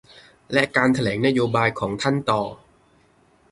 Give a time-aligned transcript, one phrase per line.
[0.53, 2.41] และการแถลงนโยบายของท่านต่อ